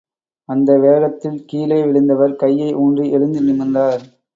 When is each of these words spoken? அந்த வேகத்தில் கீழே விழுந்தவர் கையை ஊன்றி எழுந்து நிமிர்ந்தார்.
அந்த 0.49 0.77
வேகத்தில் 0.77 1.45
கீழே 1.45 1.79
விழுந்தவர் 1.83 2.35
கையை 2.35 2.73
ஊன்றி 2.75 3.09
எழுந்து 3.11 3.41
நிமிர்ந்தார். 3.41 4.03